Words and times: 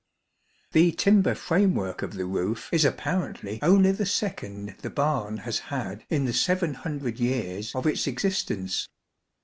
48 0.71 0.71
The 0.89 0.95
timber 0.97 1.35
framework 1.35 2.01
of 2.01 2.13
the 2.15 2.25
roof 2.25 2.69
is 2.71 2.83
apparently 2.83 3.59
only 3.61 3.91
the 3.91 4.07
second 4.07 4.73
the 4.81 4.89
barn 4.89 5.37
has 5.37 5.59
had 5.69 6.05
in 6.09 6.25
the 6.25 6.33
seven 6.33 6.73
hundred 6.73 7.19
years 7.19 7.75
of 7.75 7.85
its 7.85 8.07
existence. 8.07 8.89